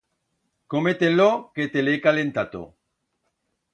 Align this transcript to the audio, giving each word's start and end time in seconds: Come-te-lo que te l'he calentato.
Come-te-lo 0.73 1.27
que 1.59 1.67
te 1.75 1.85
l'he 1.85 1.95
calentato. 2.07 2.63